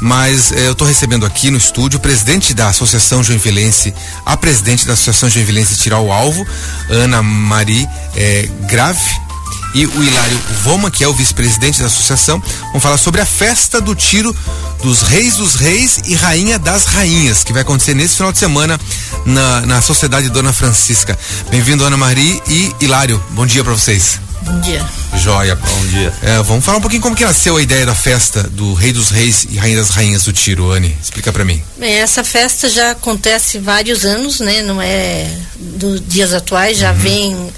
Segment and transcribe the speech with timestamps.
[0.00, 4.86] mas eh, eu estou recebendo aqui no estúdio o presidente da Associação Joinvilense, a presidente
[4.86, 6.46] da Associação Joinvilense Tirar o Alvo,
[6.90, 9.28] Ana Marie eh, Grave,
[9.74, 12.42] e o Hilário Voma, que é o vice-presidente da associação,
[12.72, 14.34] vão falar sobre a festa do tiro
[14.82, 18.80] dos Reis dos Reis e Rainha das Rainhas, que vai acontecer nesse final de semana
[19.26, 21.18] na, na Sociedade Dona Francisca.
[21.50, 23.22] Bem-vindo, Ana Marie e Hilário.
[23.30, 24.27] Bom dia para vocês.
[24.48, 24.82] Bom dia.
[25.16, 25.54] Joia.
[25.54, 26.10] Bom dia.
[26.22, 29.10] É, vamos falar um pouquinho como que nasceu a ideia da festa do Rei dos
[29.10, 30.96] Reis e Rainha das Rainhas do Tiro, Anne.
[31.02, 31.62] Explica para mim.
[31.76, 34.62] Bem, essa festa já acontece vários anos, né?
[34.62, 36.98] Não é dos dias atuais, já uhum.
[36.98, 37.50] vem,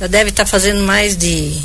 [0.00, 1.62] já deve estar tá fazendo mais de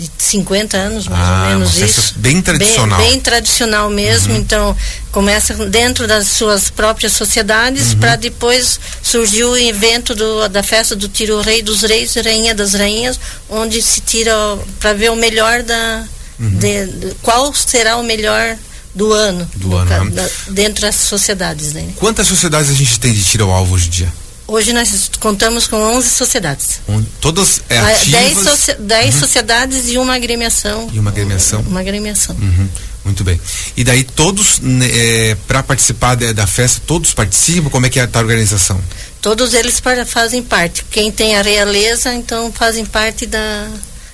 [0.00, 2.14] de 50 anos, mais ah, ou menos isso.
[2.16, 2.98] Bem tradicional.
[2.98, 4.32] Bem, bem tradicional mesmo.
[4.32, 4.40] Uhum.
[4.40, 4.76] Então,
[5.12, 8.00] começa dentro das suas próprias sociedades, uhum.
[8.00, 12.72] para depois surgir o evento do, da festa do tiro Rei dos Reis, Rainha das
[12.72, 14.32] Rainhas, onde se tira
[14.78, 16.04] para ver o melhor da.
[16.38, 16.58] Uhum.
[16.58, 18.56] De, de, qual será o melhor
[18.94, 20.10] do ano, do ano né?
[20.10, 21.74] da, dentro das sociedades.
[21.74, 21.90] Né?
[21.96, 24.12] Quantas sociedades a gente tem de tiro ao alvo hoje em dia?
[24.50, 26.80] Hoje nós contamos com 11 sociedades.
[26.88, 28.66] Um, todas é, ativas?
[28.66, 29.20] 10, 10 uhum.
[29.20, 30.90] sociedades e uma agremiação.
[30.92, 31.60] E uma agremiação?
[31.60, 32.34] Uma agremiação.
[32.34, 32.68] Uhum.
[33.04, 33.40] Muito bem.
[33.76, 37.70] E daí todos, né, é, para participar de, da festa, todos participam?
[37.70, 38.82] Como é que é a organização?
[39.22, 40.84] Todos eles para, fazem parte.
[40.90, 43.68] Quem tem a realeza, então fazem parte da,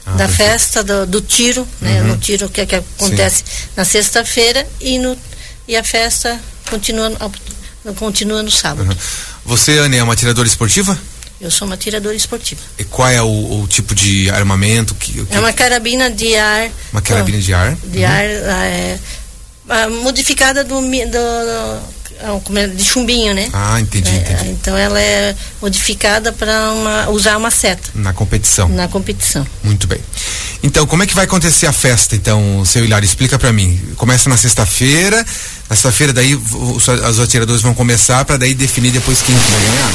[0.05, 2.03] ah, da festa, do, do, tiro, né?
[2.03, 2.09] Uhum.
[2.09, 3.69] No tiro que, que acontece Sim.
[3.75, 5.17] na sexta-feira e, no,
[5.67, 7.11] e a festa continua,
[7.98, 8.95] continua no sábado.
[9.47, 10.98] Você, Anne, é uma tiradora esportiva?
[11.41, 12.61] Eu sou uma tiradora esportiva.
[12.78, 14.94] E qual é o, o tipo de armamento?
[14.94, 16.70] Que, que, É uma carabina de ar.
[16.92, 17.77] Uma carabina de ar?
[17.84, 18.05] De uhum.
[18.06, 18.98] ar é,
[20.02, 23.48] modificada do, do, é, de chumbinho, né?
[23.52, 24.50] Ah, entendi, é, entendi.
[24.50, 27.91] Então ela é modificada para usar uma seta.
[27.94, 28.69] Na competição.
[28.69, 29.47] Na competição.
[29.62, 30.00] Muito bem.
[30.62, 33.05] Então, como é que vai acontecer a festa, então, seu Hilário?
[33.05, 33.78] Explica para mim.
[33.97, 35.24] Começa na sexta-feira,
[35.69, 39.92] na sexta-feira daí os, os atiradores vão começar para daí definir depois quem vai ganhar.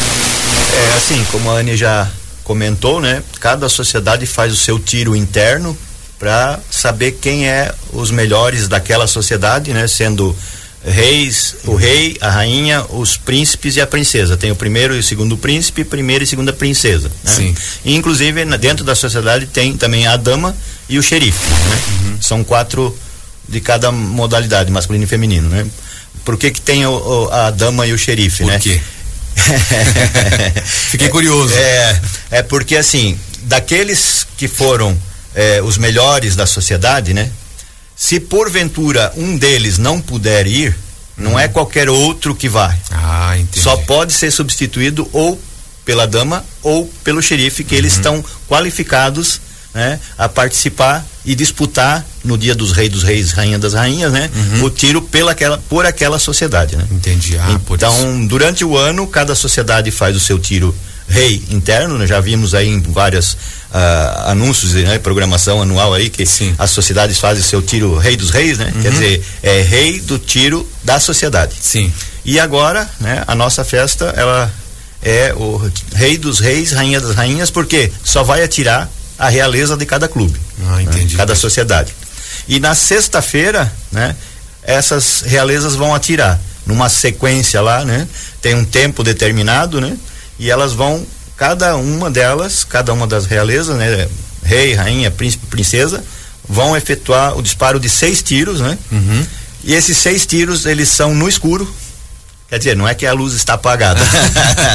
[0.73, 2.09] É assim, como a Anne já
[2.43, 3.23] comentou, né?
[3.39, 5.77] Cada sociedade faz o seu tiro interno
[6.19, 9.87] para saber quem é os melhores daquela sociedade, né?
[9.87, 10.35] Sendo
[10.83, 14.35] reis, o rei, a rainha, os príncipes e a princesa.
[14.35, 17.11] Tem o primeiro e o segundo príncipe, primeira e segunda princesa.
[17.23, 17.31] Né?
[17.31, 17.55] Sim.
[17.85, 20.55] E, inclusive dentro da sociedade tem também a dama
[20.89, 21.39] e o xerife.
[21.49, 21.81] Né?
[21.87, 22.21] Uhum.
[22.21, 22.95] São quatro
[23.47, 25.65] de cada modalidade, masculino e feminino, né?
[26.23, 28.59] Por que que tem o, o, a dama e o xerife, Por né?
[28.59, 28.79] quê?
[30.65, 31.53] Fiquei curioso.
[31.55, 34.97] É, é porque assim, daqueles que foram
[35.33, 37.31] é, os melhores da sociedade, né?
[37.95, 40.75] Se porventura um deles não puder ir,
[41.17, 42.75] não é qualquer outro que vai.
[42.89, 43.61] Ah, entendi.
[43.61, 45.39] Só pode ser substituído ou
[45.85, 47.79] pela dama ou pelo xerife, que uhum.
[47.79, 49.41] eles estão qualificados
[49.73, 54.29] né, a participar e disputar no dia dos reis dos reis, rainha das rainhas, né,
[54.35, 54.65] uhum.
[54.65, 56.85] o tiro pela aquela, por aquela sociedade, né?
[56.91, 57.37] Entendi.
[57.37, 60.75] Ah, então, durante o ano, cada sociedade faz o seu tiro
[61.07, 62.07] rei interno, né?
[62.07, 66.55] já vimos aí em vários uh, anúncios, né, programação anual aí que Sim.
[66.57, 68.71] as sociedades fazem o seu tiro rei dos reis, né?
[68.73, 68.81] Uhum.
[68.81, 71.53] Quer dizer, é rei do tiro da sociedade.
[71.59, 71.91] Sim.
[72.23, 74.51] E agora, né, a nossa festa, ela
[75.01, 78.89] é o rei dos reis, rainha das rainhas, porque só vai atirar
[79.21, 80.39] a realeza de cada clube.
[80.65, 81.13] Ah, entendi.
[81.13, 81.17] Né?
[81.17, 81.93] Cada sociedade.
[82.47, 84.15] E na sexta-feira, né,
[84.63, 88.07] essas realezas vão atirar numa sequência lá, né?
[88.41, 89.95] Tem um tempo determinado, né?
[90.39, 91.05] E elas vão
[91.37, 94.07] cada uma delas, cada uma das realezas, né,
[94.43, 96.03] rei, rainha, príncipe, princesa,
[96.49, 98.75] vão efetuar o disparo de seis tiros, né?
[98.91, 99.25] Uhum.
[99.63, 101.71] E esses seis tiros, eles são no escuro,
[102.51, 104.01] Quer dizer, não é que a luz está apagada.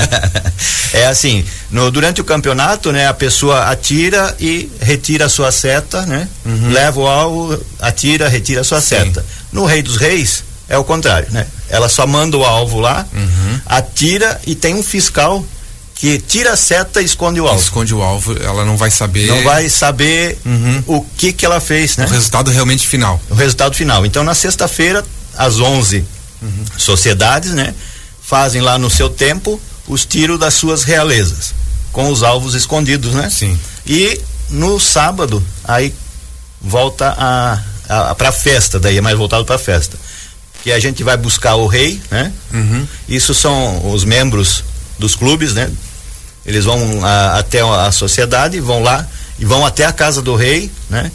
[0.94, 6.06] é assim, no, durante o campeonato, né, a pessoa atira e retira a sua seta,
[6.06, 6.26] né?
[6.42, 6.70] Uhum.
[6.70, 8.86] Leva o alvo, atira, retira a sua Sim.
[8.86, 9.26] seta.
[9.52, 11.46] No Rei dos Reis, é o contrário, né?
[11.68, 13.60] Ela só manda o alvo lá, uhum.
[13.66, 15.44] atira e tem um fiscal
[15.96, 17.60] que tira a seta e esconde o alvo.
[17.60, 19.26] Esconde o alvo, ela não vai saber.
[19.26, 20.82] Não vai saber uhum.
[20.86, 22.06] o que que ela fez, né?
[22.06, 23.20] O resultado realmente final.
[23.28, 24.06] O resultado final.
[24.06, 25.04] Então na sexta-feira,
[25.36, 26.64] às 11 uhum.
[26.78, 27.74] sociedades, né?
[28.22, 31.54] Fazem lá no seu tempo os tiros das suas realezas,
[31.92, 33.30] com os alvos escondidos, né?
[33.30, 33.58] Sim.
[33.86, 35.94] E no sábado, aí
[36.60, 39.96] volta a, a, a pra festa, daí é mais voltado pra festa.
[40.62, 42.32] Que a gente vai buscar o rei, né?
[42.52, 42.86] Uhum.
[43.08, 44.64] Isso são os membros
[44.98, 45.70] dos clubes, né?
[46.44, 49.06] Eles vão a, até a sociedade, vão lá
[49.38, 51.10] e vão até a casa do rei, né?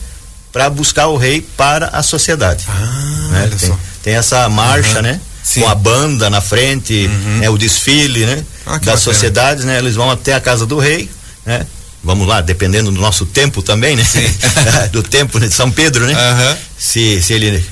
[0.52, 2.66] Para buscar o rei para a sociedade.
[2.68, 3.50] Ah, né?
[3.60, 5.04] Tem, tem essa marcha, uhum.
[5.04, 5.22] né?
[5.44, 5.62] Sim.
[5.62, 7.40] Com a banda na frente, uhum.
[7.40, 7.50] né?
[7.50, 8.44] o desfile, né?
[8.66, 9.80] Ah, das sociedades, né?
[9.80, 11.10] Eles vão até a casa do rei,
[11.46, 11.66] né?
[12.04, 14.04] Vamos lá, dependendo do nosso tempo também, né?
[14.92, 16.14] do tempo de São Pedro, né?
[16.14, 16.58] Uhum.
[16.78, 17.64] Se, se ele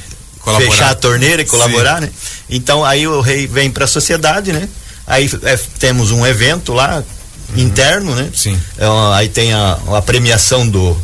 [0.57, 2.01] fechar a torneira e colaborar, Sim.
[2.01, 2.11] né?
[2.49, 4.67] Então aí o rei vem para a sociedade, né?
[5.05, 7.03] Aí é, temos um evento lá
[7.49, 7.63] uhum.
[7.63, 8.29] interno, né?
[8.35, 8.59] Sim.
[8.77, 8.85] É,
[9.15, 10.99] aí tem a, a premiação do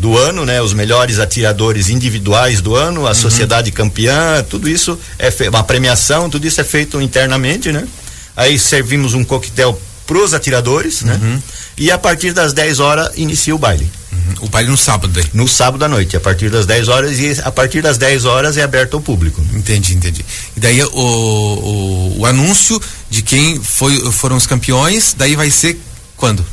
[0.00, 0.62] do ano, né?
[0.62, 3.14] Os melhores atiradores individuais do ano, a uhum.
[3.14, 7.86] sociedade campeã, tudo isso é uma premiação, tudo isso é feito internamente, né?
[8.34, 11.18] Aí servimos um coquetel pros atiradores, né?
[11.22, 11.34] uhum.
[11.34, 11.42] né?
[11.76, 13.90] E a partir das 10 horas inicia o baile.
[14.10, 14.46] Uhum.
[14.46, 15.26] O baile no sábado aí.
[15.34, 18.56] No sábado à noite, a partir das 10 horas e a partir das 10 horas
[18.56, 19.44] é aberto ao público.
[19.52, 20.24] Entendi, entendi.
[20.56, 22.80] E daí o, o, o anúncio
[23.10, 25.78] de quem foi, foram os campeões, daí vai ser
[26.16, 26.44] quando?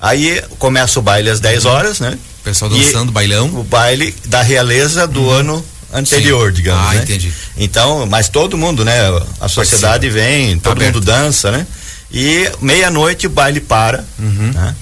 [0.00, 1.70] Aí começa o baile às 10 uhum.
[1.70, 2.18] horas, né?
[2.40, 3.46] O pessoal dançando, e bailão.
[3.54, 5.30] O baile da realeza do uhum.
[5.30, 6.56] ano anterior, Sim.
[6.56, 6.88] digamos.
[6.88, 7.02] Ah, né?
[7.02, 7.32] entendi.
[7.56, 8.98] Então, mas todo mundo, né?
[9.40, 10.94] A sociedade vem, tá todo aberto.
[10.94, 11.66] mundo dança, né?
[12.10, 14.04] E meia-noite o baile para.
[14.18, 14.52] Uhum.
[14.52, 14.74] Né?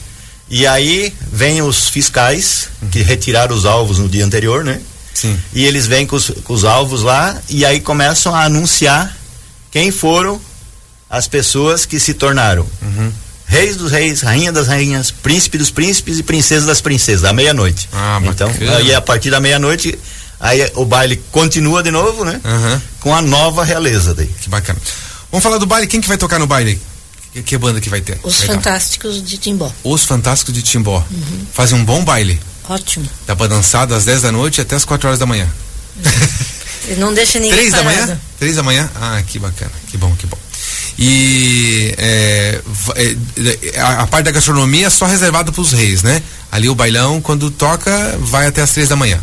[0.48, 2.88] E aí vem os fiscais uhum.
[2.88, 4.80] que retiraram os alvos no dia anterior, né?
[5.12, 5.36] Sim.
[5.52, 9.16] E eles vêm com os, com os alvos lá e aí começam a anunciar
[9.70, 10.40] quem foram
[11.10, 13.12] as pessoas que se tornaram uhum
[13.48, 17.88] reis dos reis, rainha das rainhas, príncipe dos príncipes e princesa das princesas, à meia-noite.
[17.92, 19.98] Ah, então, aí a partir da meia-noite,
[20.38, 22.40] aí o baile continua de novo, né?
[22.44, 22.80] Uhum.
[23.00, 24.28] Com a nova realeza daí.
[24.40, 24.78] Que bacana.
[25.32, 26.80] Vamos falar do baile, quem que vai tocar no baile?
[27.32, 28.18] Que, que banda que vai ter?
[28.22, 28.56] Os Legal.
[28.56, 29.72] Fantásticos de Timbó.
[29.82, 31.04] Os Fantásticos de Timbó.
[31.10, 31.46] Uhum.
[31.52, 32.38] Fazem um bom baile.
[32.68, 33.08] Ótimo.
[33.26, 35.48] Dá pra dançar das 10 da noite até as 4 horas da manhã.
[36.98, 38.20] Não deixa ninguém Três da manhã?
[38.38, 38.90] Três da manhã?
[38.94, 39.72] Ah, que bacana.
[39.88, 40.38] Que bom, que bom.
[40.98, 42.60] E é,
[42.96, 46.20] é, a, a, parte da gastronomia é só reservada para os reis, né?
[46.50, 49.20] Ali o bailão, quando toca, vai até as três da manhã.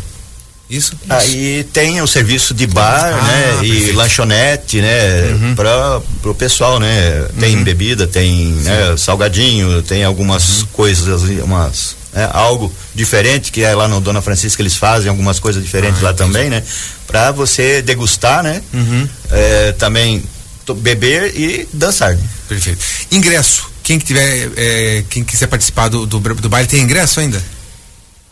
[0.70, 0.94] Isso?
[1.08, 3.42] Aí tem o serviço de bar, ah, né?
[3.60, 3.90] Perfeito.
[3.90, 5.22] E lanchonete, né?
[5.32, 5.54] Uhum.
[5.54, 7.26] Para o pessoal, né?
[7.38, 7.62] Tem uhum.
[7.62, 10.66] bebida, tem né, salgadinho, tem algumas uhum.
[10.72, 15.62] coisas, umas, né, algo diferente que é lá no Dona Francisca eles fazem algumas coisas
[15.62, 16.32] diferentes ah, lá entendi.
[16.32, 16.64] também, né?
[17.06, 18.60] Para você degustar, né?
[18.74, 19.08] Uhum.
[19.30, 20.24] É, também
[20.74, 22.16] beber e dançar.
[22.48, 22.84] Perfeito.
[23.10, 23.70] Ingresso.
[23.82, 27.42] Quem que tiver, é, quem quiser participar do, do, do baile tem ingresso ainda?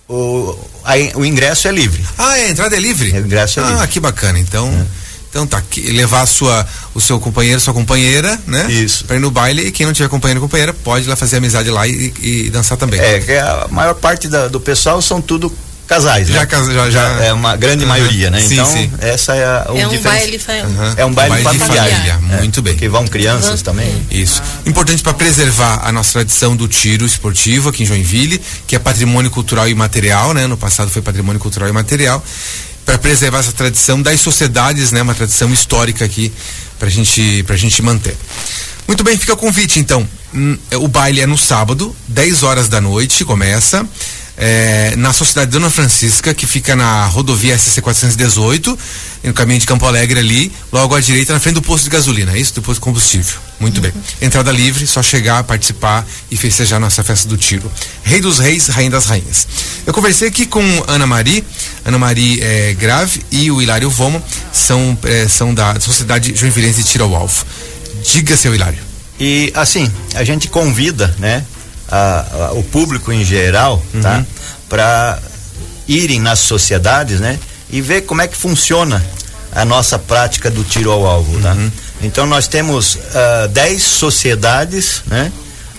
[0.09, 2.05] O, a, o ingresso é livre.
[2.19, 3.13] Ah, é, a entrada é livre?
[3.13, 3.83] O ingresso é ah, livre.
[3.85, 4.39] Ah, que bacana.
[4.39, 4.87] Então, é.
[5.31, 8.71] então tá, levar a sua, o seu companheiro, sua companheira, né?
[8.71, 9.05] Isso.
[9.05, 11.71] Pra ir no baile e quem não tiver companheiro companheira pode ir lá fazer amizade
[11.71, 13.01] lá e, e dançar também.
[13.01, 15.51] É, a maior parte da, do pessoal são tudo
[15.87, 16.49] casais, já, né?
[16.51, 17.89] já, já, É uma grande uhum.
[17.89, 18.41] maioria, né?
[18.41, 18.91] Sim, então, sim.
[19.01, 20.95] essa é a o É um baile, uhum.
[20.97, 21.89] é um baile, baile familiar.
[21.89, 22.21] família.
[22.33, 22.77] É, muito bem.
[22.77, 23.65] Que vão crianças uhum.
[23.65, 24.07] também.
[24.11, 24.43] Isso.
[24.67, 29.31] Importante para preservar a nossa tradição do tiro esportivo aqui em Joinville, que é patrimônio
[29.31, 30.47] cultural e material, né?
[30.47, 32.25] No passado foi patrimônio cultural e material.
[32.85, 35.03] Para preservar essa tradição das sociedades, né?
[35.03, 36.33] Uma tradição histórica aqui
[36.79, 38.17] pra gente, pra gente manter.
[38.87, 40.07] Muito bem, fica o convite então.
[40.35, 43.87] Hum, o baile é no sábado, 10 horas da noite, começa
[44.37, 48.79] é, na Sociedade Dona Francisca, que fica na rodovia SC 418,
[49.25, 52.33] no caminho de Campo Alegre ali, logo à direita, na frente do posto de gasolina,
[52.33, 52.55] é isso?
[52.55, 53.39] Do posto de combustível.
[53.61, 53.83] Muito uhum.
[53.83, 53.93] bem.
[54.21, 57.71] Entrada livre, só chegar, participar e festejar nossa festa do tiro.
[58.03, 59.47] Rei dos Reis, Rainha das Rainhas.
[59.87, 61.43] Eu conversei aqui com Ana Maria,
[61.85, 64.23] Ana Maria é, Grave e o Hilário Vomo,
[64.53, 67.45] são, é, são da Sociedade Joinvilense de Tiro ao Alvo.
[68.13, 68.79] Diga, seu Hilário.
[69.19, 71.45] E assim, a gente convida, né,
[71.95, 74.17] a, a, o público em geral, tá?
[74.17, 74.25] uhum.
[74.25, 74.27] tá?
[74.69, 75.19] Para
[75.87, 77.39] irem nas sociedades, né?
[77.71, 79.05] E ver como é que funciona
[79.53, 81.53] a nossa prática do tiro ao alvo, tá?
[81.53, 81.71] Uhum.
[82.03, 82.99] Então nós temos
[83.53, 85.31] 10 uh, sociedades, né?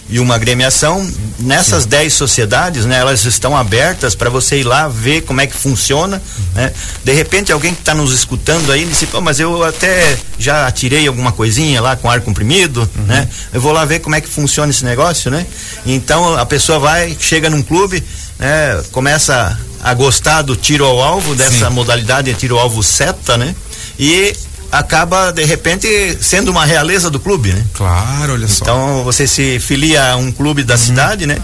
[0.10, 1.10] E uma agremiação.
[1.38, 5.56] Nessas 10 sociedades, né, elas estão abertas para você ir lá ver como é que
[5.56, 6.22] funciona.
[6.54, 6.72] Né?
[7.04, 11.08] De repente, alguém que está nos escutando aí disse: Pô, mas eu até já atirei
[11.08, 13.04] alguma coisinha lá com ar comprimido, uhum.
[13.04, 13.28] né?
[13.54, 15.46] Eu vou lá ver como é que funciona esse negócio, né?
[15.86, 18.04] Então a pessoa vai, chega num clube,
[18.40, 21.74] né, começa a gostar do tiro ao alvo, dessa Sim.
[21.74, 23.54] modalidade de tiro ao alvo seta, né?
[24.00, 24.36] E
[24.72, 25.88] acaba de repente
[26.22, 27.66] sendo uma realeza do clube, né?
[27.74, 28.64] Claro, olha só.
[28.64, 30.80] Então você se filia a um clube da uhum.
[30.80, 31.38] cidade, né?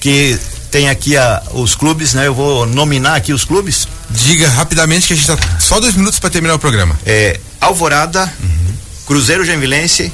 [0.00, 0.38] Que
[0.70, 2.26] tem aqui a, os clubes, né?
[2.26, 3.88] Eu vou nominar aqui os clubes.
[4.10, 6.98] Diga rapidamente que a gente tá só dois minutos para terminar o programa.
[7.04, 8.74] É Alvorada, uhum.
[9.06, 10.12] Cruzeiro Genvilense,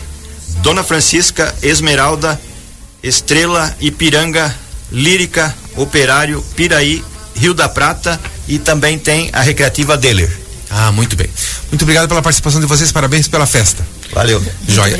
[0.62, 2.40] Dona Francisca, Esmeralda,
[3.02, 4.54] Estrela, Ipiranga,
[4.90, 7.02] Lírica, Operário, Piraí,
[7.34, 10.41] Rio da Prata e também tem a Recreativa Deller.
[10.72, 11.28] Ah, muito bem.
[11.70, 13.86] Muito obrigado pela participação de vocês, parabéns pela festa.
[14.14, 14.42] Valeu.
[14.66, 14.98] Joia.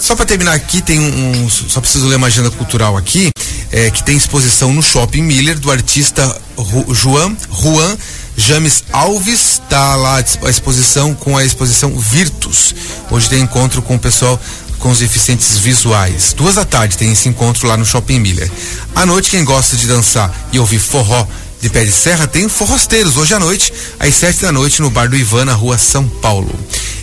[0.00, 3.30] Só para terminar aqui, tem um, um, Só preciso ler uma agenda cultural aqui,
[3.70, 6.24] é, que tem exposição no Shopping Miller do artista
[6.56, 7.96] Ru, Juan, Juan
[8.36, 9.60] James Alves.
[9.68, 12.74] Tá lá a exposição com a exposição Virtus.
[13.10, 14.40] Hoje tem encontro com o pessoal
[14.78, 16.32] com os deficientes visuais.
[16.32, 18.50] Duas da tarde tem esse encontro lá no Shopping Miller.
[18.96, 21.24] À noite, quem gosta de dançar e ouvir forró
[21.62, 25.08] de Pé de Serra tem Forrosteiros hoje à noite, às sete da noite, no Bar
[25.08, 26.52] do Ivan, na rua São Paulo.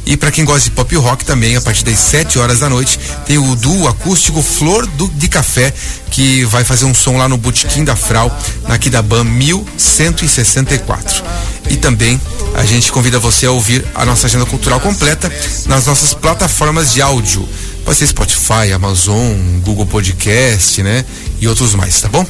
[0.05, 2.99] E para quem gosta de pop rock também, a partir das 7 horas da noite,
[3.25, 5.73] tem o duo acústico Flor do, de Café,
[6.11, 8.37] que vai fazer um som lá no Botequim da Frau,
[8.67, 11.23] na Kidaban 1164.
[11.69, 12.19] E também
[12.55, 15.31] a gente convida você a ouvir a nossa agenda cultural completa
[15.67, 17.47] nas nossas plataformas de áudio.
[17.85, 21.05] Pode ser Spotify, Amazon, Google Podcast, né?
[21.39, 22.25] E outros mais, tá bom?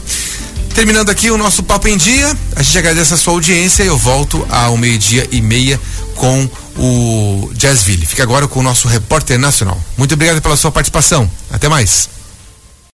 [0.79, 3.97] Terminando aqui o nosso Papo em Dia, a gente agradece a sua audiência e eu
[3.97, 5.77] volto ao meio-dia e meia
[6.15, 8.05] com o Jazzville.
[8.05, 9.77] Fica agora com o nosso repórter nacional.
[9.97, 11.29] Muito obrigado pela sua participação.
[11.51, 12.07] Até mais.